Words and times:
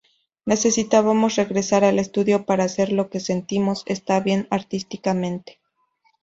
Necesitábamos 0.45 1.35
regresar 1.35 1.83
al 1.83 1.99
estudio 1.99 2.47
para 2.47 2.63
hacer 2.63 2.91
lo 2.91 3.11
que 3.11 3.19
sentimos 3.19 3.83
está 3.85 4.19
bien 4.19 4.47
artísticamente"". 4.49 5.59